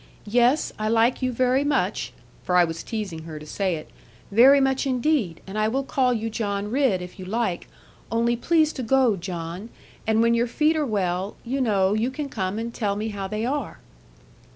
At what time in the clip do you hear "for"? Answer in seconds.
2.41-2.55